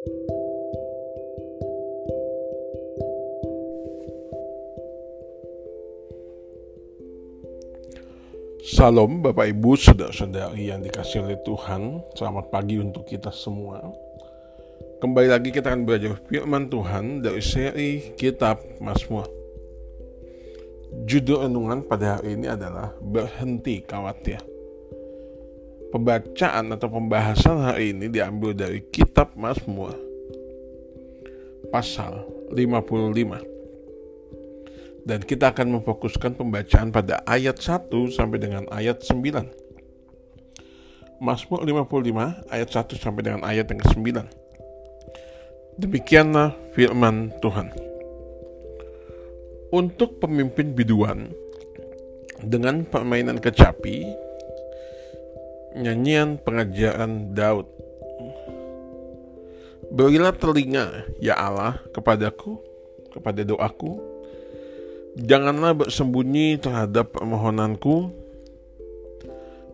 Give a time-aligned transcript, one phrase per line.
[0.00, 0.16] Salam
[9.20, 12.00] Bapak Ibu Saudara-saudari yang dikasih oleh Tuhan.
[12.16, 13.92] Selamat pagi untuk kita semua.
[15.04, 19.28] Kembali lagi kita akan belajar firman Tuhan dari seri Kitab Mazmur.
[21.04, 24.49] Judul renungan pada hari ini adalah Berhenti Khawatir
[25.90, 29.98] Pembacaan atau pembahasan hari ini diambil dari Kitab Mazmur
[31.70, 33.50] Pasal 55
[35.04, 39.18] dan kita akan memfokuskan pembacaan pada ayat 1 sampai dengan ayat 9.
[41.20, 44.24] Mazmur 55 ayat 1 sampai dengan ayat yang ke-9.
[45.80, 47.72] Demikianlah firman Tuhan.
[49.70, 51.30] Untuk pemimpin biduan
[52.42, 54.08] dengan permainan kecapi,
[55.76, 57.66] nyanyian pengajaran Daud.
[59.90, 62.62] Berilah telinga, ya Allah, kepadaku,
[63.10, 64.10] kepada doaku,
[65.18, 68.14] Janganlah bersembunyi terhadap permohonanku.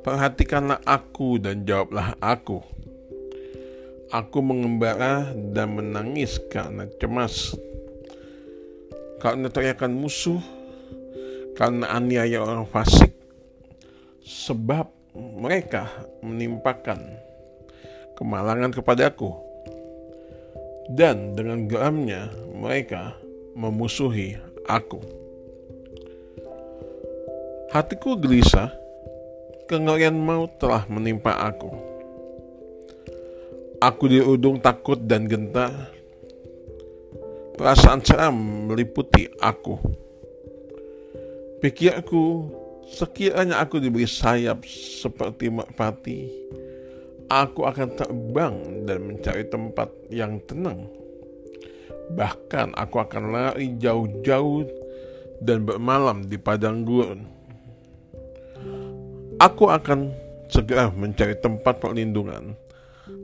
[0.00, 2.64] Perhatikanlah aku dan jawablah aku.
[4.08, 7.53] Aku mengembara dan menangis karena cemas.
[9.20, 10.41] Karena teriakan musuh,
[11.53, 13.12] karena aniaya orang fasik.
[14.25, 15.89] Sebab mereka
[16.20, 17.00] menimpakan
[18.17, 19.33] kemalangan kepadaku.
[20.86, 23.19] Dan dengan geramnya mereka
[23.59, 24.39] memusuhi
[24.70, 25.03] aku.
[27.75, 28.70] Hatiku gelisah,
[29.67, 31.75] kengerian maut telah menimpa aku.
[33.83, 35.92] Aku diudung takut dan gentar.
[37.59, 38.37] Perasaan seram
[38.70, 39.77] meliputi aku.
[41.61, 42.53] Pikirku,
[42.87, 46.31] sekiranya aku diberi sayap seperti merpati,
[47.27, 48.55] aku akan terbang
[48.87, 50.87] dan mencari tempat yang tenang.
[52.15, 54.62] Bahkan aku akan lari jauh-jauh
[55.43, 57.37] dan bermalam di padang gurun
[59.37, 60.16] Aku akan
[60.49, 62.56] segera mencari tempat perlindungan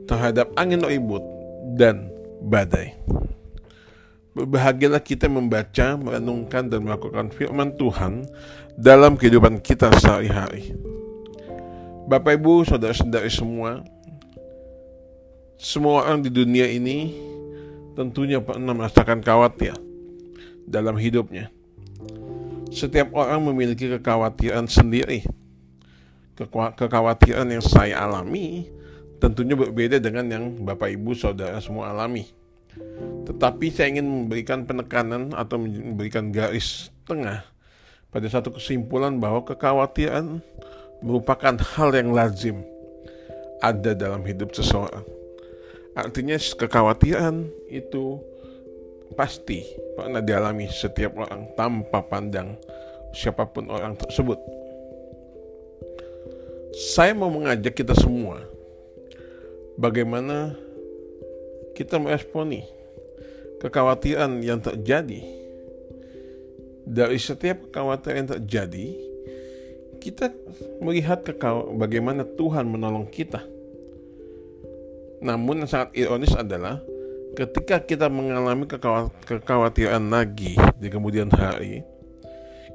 [0.05, 1.25] terhadap angin ribut
[1.73, 2.05] dan
[2.45, 2.93] badai.
[4.33, 8.25] Berbahagialah kita membaca, merenungkan, dan melakukan firman Tuhan
[8.73, 10.73] dalam kehidupan kita sehari-hari.
[12.09, 13.85] Bapak Ibu, saudara-saudari semua,
[15.61, 17.13] semua orang di dunia ini
[17.93, 19.77] tentunya pernah merasakan khawatir
[20.65, 21.53] dalam hidupnya.
[22.73, 25.21] Setiap orang memiliki kekhawatiran sendiri
[26.77, 28.65] kekhawatiran yang saya alami
[29.21, 32.25] tentunya berbeda dengan yang Bapak Ibu Saudara semua alami.
[33.23, 37.43] Tetapi saya ingin memberikan penekanan atau memberikan garis tengah
[38.11, 40.43] pada satu kesimpulan bahwa kekhawatiran
[40.99, 42.61] merupakan hal yang lazim
[43.63, 45.07] ada dalam hidup seseorang.
[45.95, 48.19] Artinya kekhawatiran itu
[49.13, 49.63] pasti
[49.93, 52.57] pernah dialami setiap orang tanpa pandang
[53.13, 54.41] siapa pun orang tersebut
[56.73, 58.41] saya mau mengajak kita semua
[59.77, 60.57] bagaimana
[61.77, 62.65] kita meresponi
[63.63, 65.23] kekhawatiran yang terjadi.
[66.83, 68.87] Dari setiap kekhawatiran yang terjadi,
[70.03, 70.35] kita
[70.83, 71.23] melihat
[71.79, 73.39] bagaimana Tuhan menolong kita.
[75.23, 76.83] Namun yang sangat ironis adalah
[77.39, 78.67] ketika kita mengalami
[79.23, 81.87] kekhawatiran lagi di kemudian hari,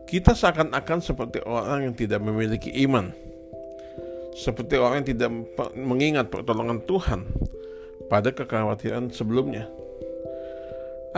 [0.09, 3.13] kita seakan-akan seperti orang yang tidak memiliki iman
[4.39, 5.31] seperti orang yang tidak
[5.75, 7.27] mengingat pertolongan Tuhan
[8.07, 9.67] pada kekhawatiran sebelumnya.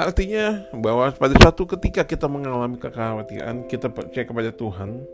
[0.00, 5.05] Artinya bahwa pada suatu ketika kita mengalami kekhawatiran, kita percaya kepada Tuhan,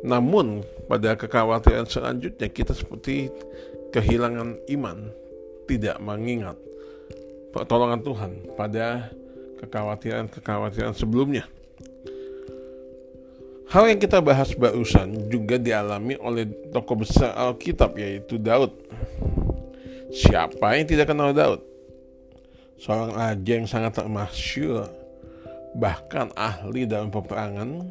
[0.00, 3.28] namun pada kekhawatiran selanjutnya kita seperti
[3.92, 5.12] kehilangan iman,
[5.68, 6.56] tidak mengingat
[7.52, 9.12] pertolongan Tuhan pada
[9.60, 11.44] kekhawatiran-kekhawatiran sebelumnya.
[13.68, 18.72] Hal yang kita bahas barusan juga dialami oleh tokoh besar Alkitab yaitu Daud.
[20.08, 21.75] Siapa yang tidak kenal Daud?
[22.76, 24.88] Seorang raja yang sangat termasyur,
[25.76, 27.88] bahkan ahli dalam peperangan,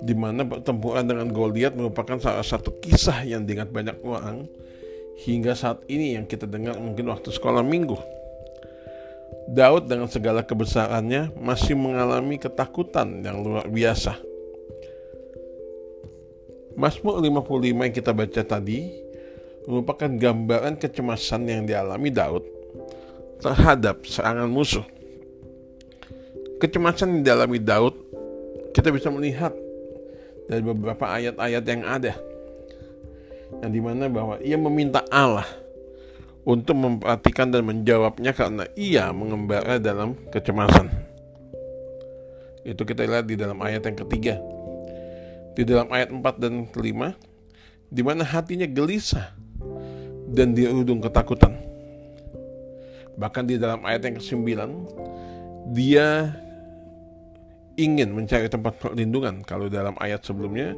[0.00, 4.48] di mana pertempuran dengan Goliat merupakan salah satu kisah yang diingat banyak orang
[5.28, 7.98] hingga saat ini yang kita dengar mungkin waktu sekolah minggu.
[9.48, 14.28] Daud dengan segala kebesarannya masih mengalami ketakutan yang luar biasa
[16.78, 18.86] Mazmur 55 yang kita baca tadi
[19.66, 22.46] merupakan gambaran kecemasan yang dialami Daud
[23.38, 24.84] terhadap serangan musuh.
[26.58, 27.94] Kecemasan yang dialami Daud
[28.74, 29.54] kita bisa melihat
[30.50, 32.12] dari beberapa ayat-ayat yang ada
[33.62, 35.46] yang di mana bahwa ia meminta Allah
[36.48, 40.88] untuk memperhatikan dan menjawabnya karena ia mengembara dalam kecemasan.
[42.64, 44.40] Itu kita lihat di dalam ayat yang ketiga.
[45.52, 47.12] Di dalam ayat 4 dan kelima,
[47.88, 49.32] di mana hatinya gelisah
[50.32, 51.67] dan dirudung ketakutan.
[53.18, 54.46] Bahkan di dalam ayat yang ke-9,
[55.74, 56.30] dia
[57.78, 59.42] ingin mencari tempat perlindungan.
[59.42, 60.74] Kalau dalam ayat sebelumnya,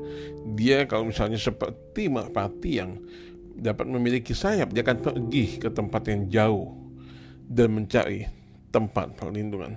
[0.56, 2.96] dia kalau misalnya seperti merpati yang
[3.60, 6.72] dapat memiliki sayap, dia akan pergi ke tempat yang jauh
[7.44, 8.24] dan mencari
[8.72, 9.76] tempat perlindungan.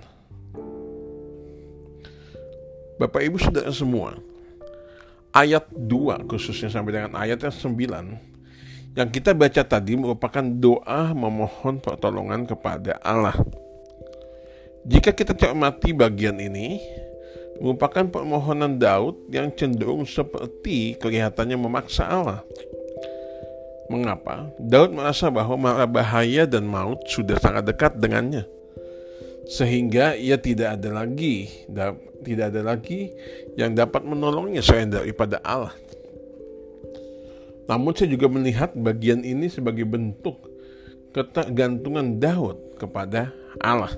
[2.94, 4.16] Bapak Ibu Saudara semua,
[5.34, 8.33] ayat 2 khususnya sampai dengan ayat yang 9
[8.94, 13.34] yang kita baca tadi merupakan doa memohon pertolongan kepada Allah.
[14.86, 16.78] Jika kita cermati bagian ini,
[17.58, 22.40] merupakan permohonan Daud yang cenderung seperti kelihatannya memaksa Allah.
[23.90, 24.54] Mengapa?
[24.62, 28.46] Daud merasa bahwa mara bahaya dan maut sudah sangat dekat dengannya.
[29.44, 31.68] Sehingga ia tidak ada lagi
[32.24, 33.12] tidak ada lagi
[33.60, 35.76] yang dapat menolongnya selain daripada Allah.
[37.64, 40.36] Namun saya juga melihat bagian ini sebagai bentuk
[41.14, 43.32] ketergantungan Daud kepada
[43.62, 43.92] Allah.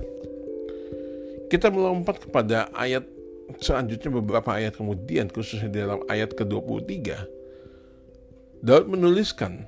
[1.47, 3.03] Kita melompat kepada ayat
[3.63, 6.91] selanjutnya beberapa ayat kemudian khususnya di dalam ayat ke-23
[8.59, 9.63] Daud menuliskan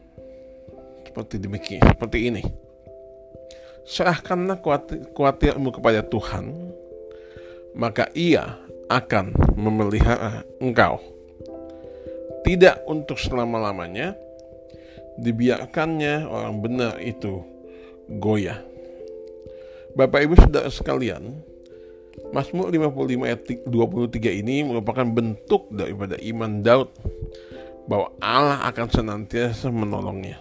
[1.06, 2.44] seperti demikian, seperti ini.
[3.90, 4.62] Serahkanlah
[5.13, 6.74] khawatirmu kepada Tuhan,
[7.74, 8.57] maka ia
[8.90, 11.02] akan memelihara engkau.
[12.46, 14.16] Tidak untuk selama-lamanya,
[15.20, 17.44] dibiarkannya orang benar itu
[18.08, 18.64] goyah.
[19.94, 21.44] Bapak Ibu Saudara sekalian,
[22.32, 26.90] Mazmur 55 ayat 23 ini merupakan bentuk daripada iman Daud
[27.90, 30.38] bahwa Allah akan senantiasa menolongnya.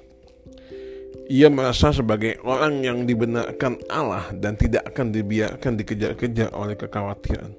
[1.28, 7.52] Ia merasa sebagai orang yang dibenarkan Allah dan tidak akan dibiarkan dikejar-kejar oleh kekhawatiran.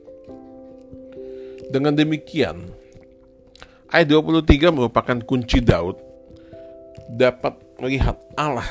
[1.69, 2.65] Dengan demikian,
[3.89, 5.97] ayat 23 merupakan kunci Daud
[7.09, 8.67] dapat melihat Allah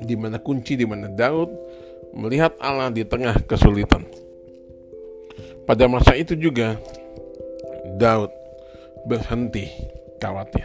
[0.00, 1.52] di mana kunci di mana Daud
[2.14, 4.06] melihat Allah di tengah kesulitan.
[5.64, 6.76] Pada masa itu juga
[7.96, 8.30] Daud
[9.04, 9.68] berhenti
[10.20, 10.64] khawatir.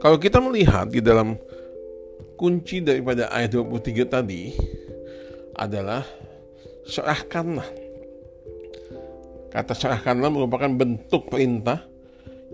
[0.00, 1.36] Kalau kita melihat di dalam
[2.40, 4.56] kunci daripada ayat 23 tadi
[5.52, 6.00] adalah
[6.88, 7.68] serahkanlah.
[9.50, 11.82] Kata serahkanlah merupakan bentuk perintah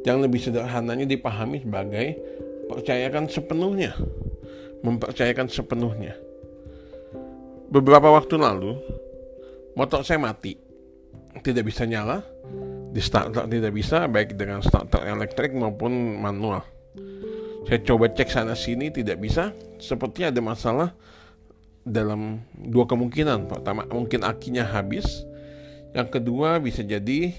[0.02, 2.16] yang lebih sederhananya dipahami sebagai
[2.72, 3.92] percayakan sepenuhnya.
[4.80, 6.16] Mempercayakan sepenuhnya.
[7.68, 8.78] Beberapa waktu lalu,
[9.76, 10.56] motor saya mati.
[11.36, 12.24] Tidak bisa nyala,
[12.88, 16.64] di starter tidak bisa, baik dengan starter elektrik maupun manual
[17.66, 19.50] saya coba cek sana sini tidak bisa.
[19.82, 20.94] Seperti ada masalah
[21.82, 23.50] dalam dua kemungkinan.
[23.50, 25.26] Pertama mungkin akinya habis.
[25.96, 27.32] Yang kedua bisa jadi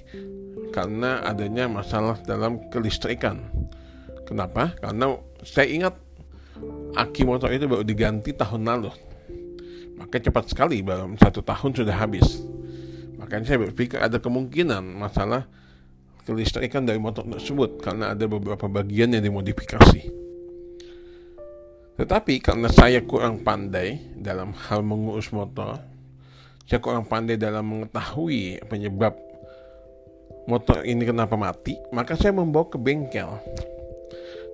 [0.73, 3.45] karena adanya masalah dalam kelistrikan.
[4.25, 4.73] Kenapa?
[4.81, 5.13] Karena
[5.45, 5.93] saya ingat
[6.97, 8.91] aki motor itu baru diganti tahun lalu.
[10.01, 12.41] Maka cepat sekali dalam satu tahun sudah habis.
[13.21, 15.45] Makanya saya berpikir ada kemungkinan masalah
[16.25, 20.01] kelistrikan dari motor tersebut karena ada beberapa bagian yang dimodifikasi.
[21.97, 25.81] Tetapi karena saya kurang pandai dalam hal mengurus motor,
[26.67, 29.15] saya kurang pandai dalam mengetahui penyebab
[30.51, 33.27] motor ini kenapa mati, maka saya membawa ke bengkel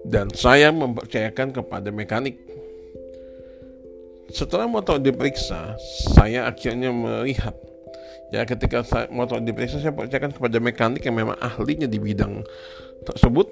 [0.06, 2.38] dan saya mempercayakan kepada mekanik.
[4.34, 5.78] Setelah motor diperiksa,
[6.18, 7.54] saya akhirnya melihat
[8.34, 12.42] Ya ketika saya, motor diperiksa saya percayakan kepada mekanik yang memang ahlinya di bidang
[13.06, 13.46] tersebut.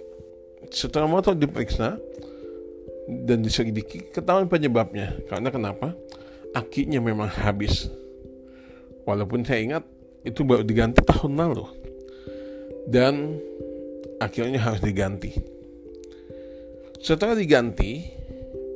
[0.74, 2.01] Setelah motor diperiksa
[3.06, 5.13] dan diselidiki ketahuan penyebabnya.
[5.30, 5.94] Karena kenapa?
[6.58, 7.94] Akinya memang habis.
[9.08, 9.84] Walaupun saya ingat
[10.22, 11.65] itu baru diganti tahun lalu.
[12.86, 13.38] Dan
[14.22, 15.34] akhirnya harus diganti.
[17.01, 18.05] Setelah diganti,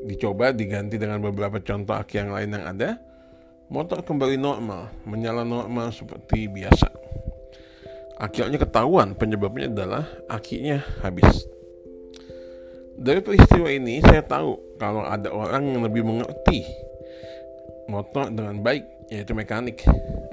[0.10, 2.90] dicoba diganti dengan beberapa contoh aki yang lain yang ada,
[3.70, 6.90] motor kembali normal, menyala normal seperti biasa.
[8.18, 11.46] Akhirnya ketahuan penyebabnya adalah akinya habis.
[12.96, 16.64] Dari peristiwa ini saya tahu kalau ada orang yang lebih mengerti
[17.92, 19.86] motor dengan baik yaitu mekanik.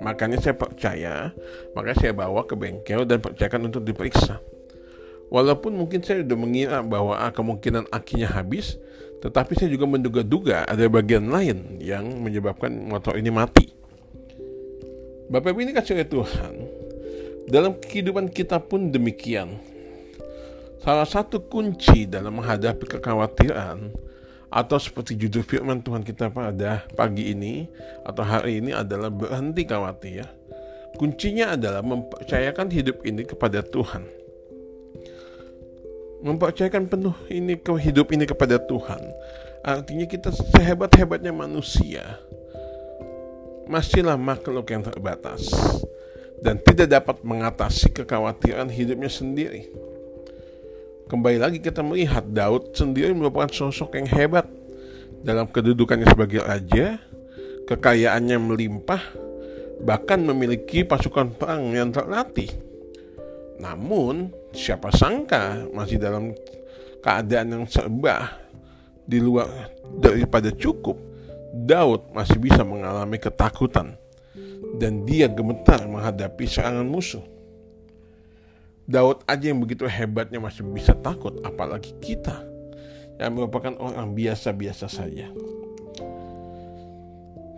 [0.03, 1.31] Makanya saya percaya,
[1.77, 4.43] makanya saya bawa ke bengkel dan percayakan untuk diperiksa.
[5.33, 8.77] Walaupun mungkin saya sudah mengira bahwa ah, kemungkinan akinya habis,
[9.25, 13.73] tetapi saya juga menduga-duga ada bagian lain yang menyebabkan motor ini mati.
[15.33, 16.55] Bapak Ibu ini kasih oleh Tuhan,
[17.49, 19.57] dalam kehidupan kita pun demikian.
[20.83, 23.95] Salah satu kunci dalam menghadapi kekhawatiran
[24.53, 27.65] atau seperti judul firman Tuhan kita pada pagi ini
[28.05, 30.29] atau hari ini adalah berhenti khawatir.
[31.01, 34.05] Kuncinya adalah mempercayakan hidup ini kepada Tuhan.
[36.21, 39.01] Mempercayakan penuh ini ke hidup ini kepada Tuhan.
[39.65, 42.21] Artinya kita sehebat-hebatnya manusia
[43.73, 45.49] masihlah makhluk yang terbatas
[46.45, 49.71] dan tidak dapat mengatasi kekhawatiran hidupnya sendiri.
[51.13, 54.49] Kembali lagi kita melihat Daud sendiri merupakan sosok yang hebat
[55.21, 56.97] dalam kedudukannya sebagai raja,
[57.69, 59.13] kekayaannya melimpah,
[59.85, 62.49] bahkan memiliki pasukan perang yang terlatih.
[63.61, 66.33] Namun, siapa sangka masih dalam
[67.05, 68.33] keadaan yang serba
[69.05, 69.69] di luar
[70.01, 70.97] daripada cukup,
[71.53, 74.01] Daud masih bisa mengalami ketakutan
[74.81, 77.21] dan dia gemetar menghadapi serangan musuh.
[78.83, 82.43] Daud aja yang begitu hebatnya masih bisa takut, apalagi kita
[83.23, 85.31] yang merupakan orang biasa-biasa saja.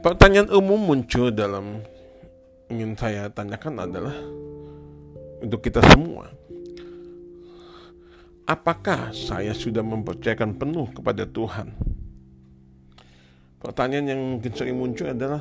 [0.05, 1.81] Pertanyaan umum muncul dalam
[2.69, 4.17] ingin saya tanyakan adalah
[5.41, 6.29] untuk kita semua.
[8.45, 11.73] Apakah saya sudah mempercayakan penuh kepada Tuhan?
[13.65, 15.41] Pertanyaan yang sering muncul adalah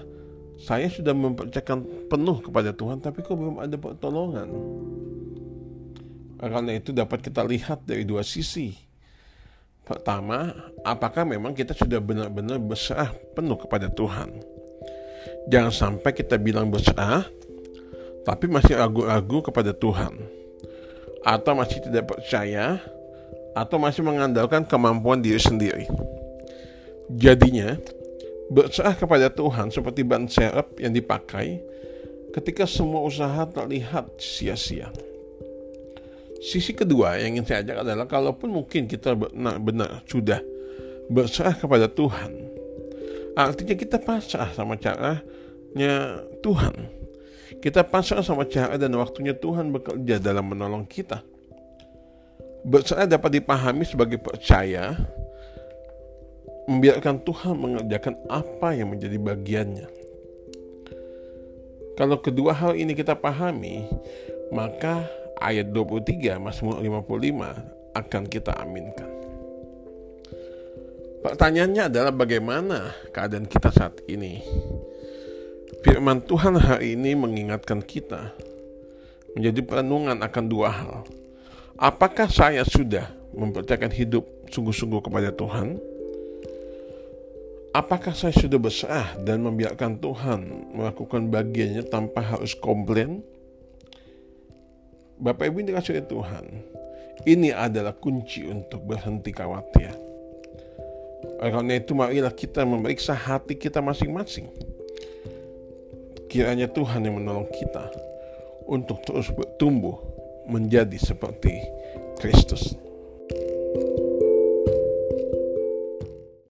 [0.56, 4.48] saya sudah mempercayakan penuh kepada Tuhan tapi kok belum ada pertolongan.
[6.44, 8.76] Karena itu dapat kita lihat dari dua sisi.
[9.88, 10.52] Pertama,
[10.84, 14.44] apakah memang kita sudah benar-benar berserah penuh kepada Tuhan?
[15.48, 17.24] Jangan sampai kita bilang berserah,
[18.28, 20.20] tapi masih ragu-ragu kepada Tuhan.
[21.24, 22.80] Atau masih tidak percaya,
[23.56, 25.88] atau masih mengandalkan kemampuan diri sendiri.
[27.08, 27.80] Jadinya,
[28.52, 31.64] berserah kepada Tuhan seperti ban serep yang dipakai
[32.36, 34.92] ketika semua usaha terlihat sia-sia.
[36.44, 40.44] Sisi kedua yang ingin saya ajak adalah kalaupun mungkin kita benar-benar sudah
[41.08, 42.36] berserah kepada Tuhan,
[43.40, 46.76] artinya kita pasrah sama caranya Tuhan.
[47.64, 51.24] Kita pasrah sama cara dan waktunya Tuhan bekerja dalam menolong kita.
[52.68, 55.00] Berserah dapat dipahami sebagai percaya
[56.68, 59.88] membiarkan Tuhan mengerjakan apa yang menjadi bagiannya.
[61.96, 63.88] Kalau kedua hal ini kita pahami,
[64.52, 65.08] maka
[65.42, 69.10] ayat 23 Mazmur 55 akan kita aminkan.
[71.24, 74.44] Pertanyaannya adalah bagaimana keadaan kita saat ini?
[75.84, 78.36] Firman Tuhan hari ini mengingatkan kita
[79.34, 80.94] menjadi perenungan akan dua hal.
[81.80, 85.82] Apakah saya sudah mempercayakan hidup sungguh-sungguh kepada Tuhan?
[87.74, 93.26] Apakah saya sudah besar dan membiarkan Tuhan melakukan bagiannya tanpa harus komplain?
[95.24, 96.46] Bapak Ibu ini kasih Tuhan,
[97.24, 99.96] ini adalah kunci untuk berhenti khawatir.
[101.40, 104.52] Karena itu marilah kita memeriksa hati kita masing-masing.
[106.28, 107.88] Kiranya Tuhan yang menolong kita
[108.68, 109.96] untuk terus bertumbuh
[110.52, 111.56] menjadi seperti
[112.20, 112.76] Kristus.